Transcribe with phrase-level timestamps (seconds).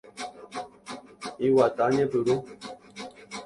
[1.45, 2.35] Iguata ñepyrũ.